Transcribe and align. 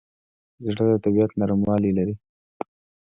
زړه 0.71 0.83
د 0.89 0.93
طبیعت 1.03 1.31
نرموالی 1.39 1.91
لري. 1.97 2.15